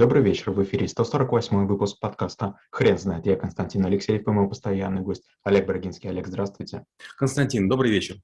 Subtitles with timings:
[0.00, 3.26] Добрый вечер, в эфире 148 выпуск подкаста «Хрен знает».
[3.26, 6.08] Я Константин Алексеев и мой постоянный гость Олег Брагинский.
[6.08, 6.86] Олег, здравствуйте.
[7.18, 8.16] Константин, добрый вечер.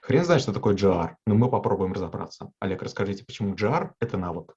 [0.00, 2.50] Хрен знает, что такое GR, но мы попробуем разобраться.
[2.58, 4.56] Олег, расскажите, почему GR– это навык?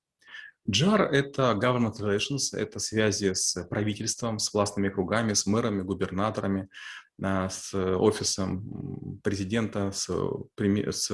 [0.67, 6.69] GR– это government relations, это связи с правительством, с властными кругами, с мэрами, губернаторами,
[7.21, 11.11] а, с офисом президента, с, с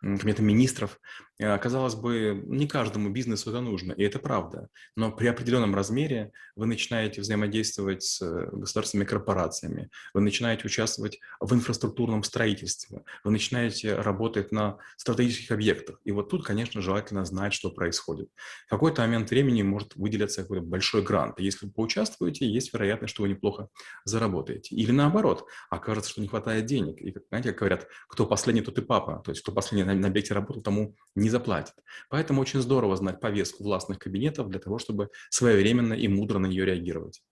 [0.00, 1.00] комитетом министров.
[1.38, 4.68] Э, казалось бы, не каждому бизнесу это нужно, и это правда.
[4.96, 8.20] Но при определенном размере вы начинаете взаимодействовать с
[8.52, 16.00] государственными корпорациями, вы начинаете участвовать в инфраструктурном строительстве, вы начинаете работать на стратегических объектах.
[16.04, 18.28] И вот тут, конечно, желательно знать, что происходит.
[18.66, 21.38] В какой-то момент времени может выделиться какой-то большой грант.
[21.38, 23.68] Если вы поучаствуете, есть вероятность, что вы неплохо
[24.04, 24.74] заработаете.
[24.76, 27.00] Или наоборот, окажется, что не хватает денег.
[27.00, 29.22] И, знаете, как говорят, кто последний, тот и папа.
[29.24, 31.74] То есть, кто последний на, на объекте работал, тому не заплатят.
[32.10, 36.64] Поэтому очень здорово знать повестку властных кабинетов для того, чтобы своевременно и мудро на нее
[36.64, 37.22] реагировать.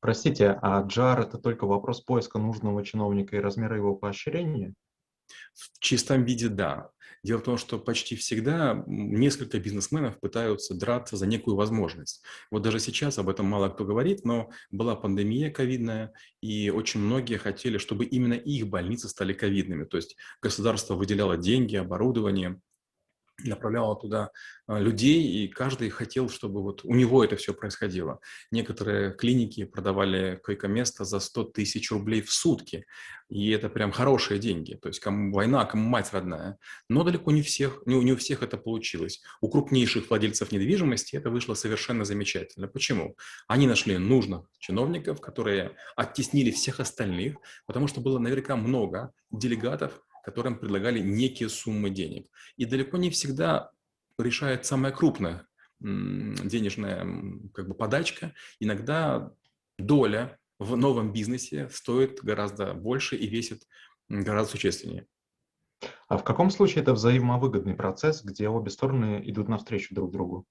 [0.00, 4.74] Простите, а джар– это только вопрос поиска нужного чиновника и размера его поощрения?
[5.54, 6.90] В чистом виде– да.
[7.22, 12.22] Дело в том, что почти всегда несколько бизнесменов пытаются драться за некую возможность.
[12.52, 17.36] Вот даже сейчас об этом мало кто говорит, но была пандемия ковидная, и очень многие
[17.36, 19.84] хотели, чтобы именно их больницы стали ковидными.
[19.84, 22.60] То есть государство выделяло деньги, оборудование,
[23.44, 24.30] направляла туда
[24.66, 28.20] а, людей, и каждый хотел, чтобы вот у него это все происходило.
[28.50, 32.86] Некоторые клиники продавали койко-место за 100 тысяч рублей в сутки,
[33.28, 36.58] и это прям хорошие деньги, то есть кому война, кому мать родная.
[36.88, 39.20] Но далеко не, всех, не, не у всех это получилось.
[39.40, 42.68] У крупнейших владельцев недвижимости это вышло совершенно замечательно.
[42.68, 43.16] Почему?
[43.48, 50.58] Они нашли нужных чиновников, которые оттеснили всех остальных, потому что было наверняка много делегатов, которым
[50.58, 52.26] предлагали некие суммы денег.
[52.56, 53.70] И далеко не всегда
[54.18, 55.46] решает самая крупная
[55.78, 57.06] денежная
[57.54, 58.34] как бы, подачка.
[58.58, 59.32] Иногда
[59.78, 63.68] доля в новом бизнесе стоит гораздо больше и весит
[64.08, 65.06] гораздо существеннее.
[66.08, 70.44] А в каком случае это взаимовыгодный процесс, где обе стороны идут навстречу друг другу?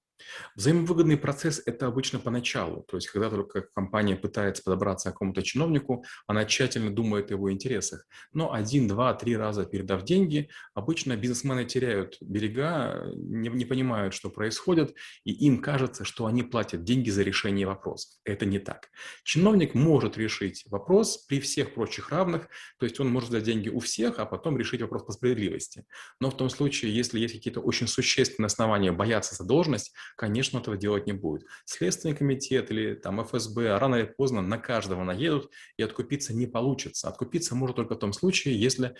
[0.54, 2.82] Взаимовыгодный процесс– это обычно поначалу.
[2.88, 7.52] То есть, когда только компания пытается подобраться к какому-то чиновнику, она тщательно думает о его
[7.52, 8.06] интересах.
[8.32, 14.30] Но один, два, три раза передав деньги, обычно бизнесмены теряют берега, не, не понимают, что
[14.30, 14.94] происходит,
[15.24, 18.18] и им кажется, что они платят деньги за решение вопроса.
[18.24, 18.88] Это не так.
[19.24, 22.48] Чиновник может решить вопрос при всех прочих равных,
[22.78, 25.84] то есть он может взять деньги у всех, а потом решить вопрос по справедливости.
[26.20, 30.76] Но в том случае, если есть какие-то очень существенные основания бояться за должность, конечно, этого
[30.76, 31.46] делать не будет.
[31.64, 37.08] Следственный комитет или там ФСБ рано или поздно на каждого наедут, и откупиться не получится.
[37.08, 38.94] Откупиться может только в том случае, если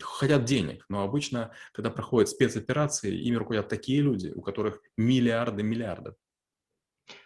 [0.00, 0.84] хотят денег.
[0.88, 6.14] Но обычно, когда проходят спецоперации, ими руководят такие люди, у которых миллиарды миллиардов.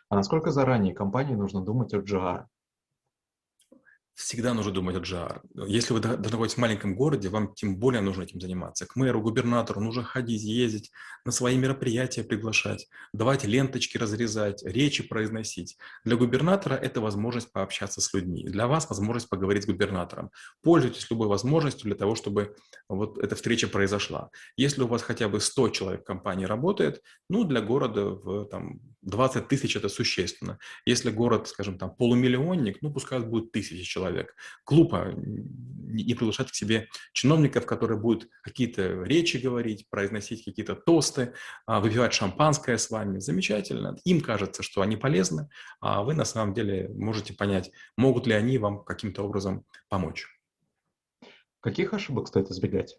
[0.09, 2.47] А насколько заранее компании нужно думать о GR?
[4.15, 5.41] Всегда нужно думать о GR.
[5.67, 8.87] Если вы находитесь в маленьком городе, вам тем более нужно этим заниматься.
[8.87, 10.91] К мэру, губернатору нужно ходить, ездить,
[11.25, 15.77] на свои мероприятия приглашать, давать ленточки разрезать, речи произносить.
[16.05, 18.45] Для губернатора это возможность пообщаться с людьми.
[18.45, 20.31] Для вас возможность поговорить с губернатором.
[20.63, 22.55] Пользуйтесь любой возможностью для того, чтобы
[22.89, 24.31] вот эта встреча произошла.
[24.57, 28.81] Если у вас хотя бы 100 человек в компании работает, ну, для города в, там,
[29.03, 30.59] 20 тысяч это существенно.
[30.85, 34.02] Если город, скажем, там полумиллионник, ну, пускай будет тысячи человек.
[34.67, 41.35] Глупо не приглашать к себе чиновников, которые будут какие-то речи говорить, произносить какие-то тосты,
[41.67, 43.19] а, выпивать шампанское с вами.
[43.19, 43.97] Замечательно.
[44.05, 45.49] Им кажется, что они полезны,
[45.81, 50.27] а вы на самом деле можете понять, могут ли они вам каким-то образом помочь.
[51.61, 52.97] Каких ошибок стоит избегать?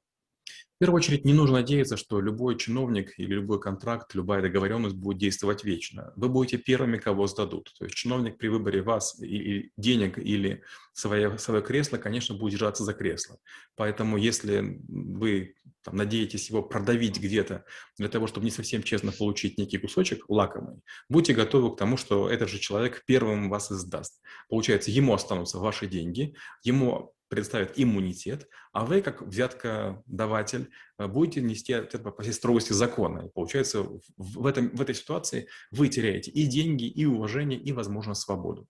[0.83, 5.63] Первую очередь, не нужно надеяться, что любой чиновник или любой контракт, любая договоренность будет действовать
[5.63, 6.11] вечно.
[6.17, 7.71] Вы будете первыми, кого сдадут.
[7.79, 10.61] То есть чиновник при выборе вас и денег или
[10.91, 13.37] свое, свое кресло, конечно, будет держаться за кресло.
[13.77, 15.55] Поэтому если вы
[15.85, 17.63] там, надеетесь его продавить где-то
[17.97, 22.29] для того, чтобы не совсем честно получить некий кусочек лакомый, будьте готовы к тому, что
[22.29, 24.21] этот же человек первым вас издаст.
[24.49, 30.69] Получается, ему останутся ваши деньги, ему предоставят иммунитет, а вы, как взяткодаватель,
[30.99, 33.25] э, будете нести это по всей строгости закона.
[33.25, 33.87] И получается,
[34.17, 38.67] в, этом, в этой ситуации вы теряете и деньги, и уважение, и, возможно, свободу.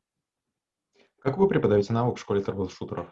[1.20, 3.10] Как вы преподаете навык в школе трэбл-шутеров?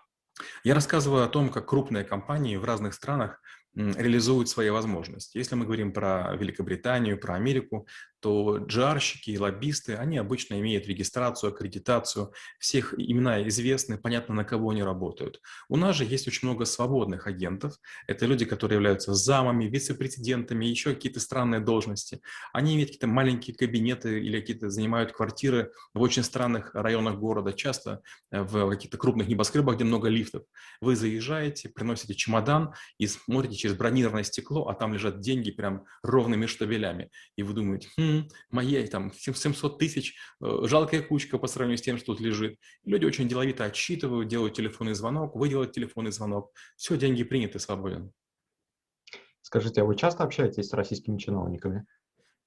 [0.63, 3.41] Я рассказываю о том, как крупные компании в разных странах
[3.75, 5.37] реализуют свои возможности.
[5.37, 7.87] Если мы говорим про Великобританию, про Америку,
[8.21, 14.69] то джарщики и лоббисты, они обычно имеют регистрацию, аккредитацию, всех имена известны, понятно, на кого
[14.69, 15.41] они работают.
[15.69, 17.73] У нас же есть очень много свободных агентов.
[18.07, 22.21] Это люди, которые являются замами, вице-президентами, еще какие-то странные должности.
[22.53, 28.01] Они имеют какие-то маленькие кабинеты или какие-то занимают квартиры в очень странных районах города, часто
[28.31, 30.43] э, в каких-то крупных небоскребах, где много лифтов.
[30.79, 36.45] Вы заезжаете, приносите чемодан и смотрите через бронированное стекло, а там лежат деньги прям ровными
[36.47, 37.09] штабелями.
[37.35, 41.97] И вы думаете, хм, моей там 700 тысяч, э, жалкая кучка по сравнению с тем,
[41.97, 42.57] что тут лежит.
[42.83, 46.51] Люди очень деловито отсчитывают, делают телефонный звонок, вы делаете телефонный звонок.
[46.75, 48.11] Все, деньги приняты, свободен.
[49.41, 51.85] Скажите, а вы часто общаетесь с российскими чиновниками?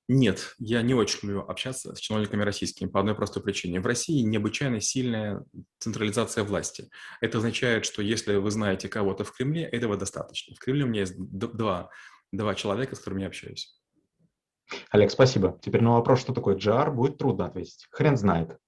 [0.06, 3.80] Нет, я не очень люблю общаться с чиновниками российскими по одной простой причине.
[3.80, 5.44] В России необычайно сильная
[5.78, 6.90] централизация власти.
[7.22, 10.54] Это означает, что если вы знаете кого-то в Кремле, этого достаточно.
[10.54, 11.88] В Кремле у меня есть два,
[12.32, 13.80] два человека, с которыми я общаюсь.
[14.90, 15.58] Олег, спасибо.
[15.62, 17.86] Теперь на вопрос, что такое GR, будет трудно ответить.
[17.90, 18.58] Хрен знает.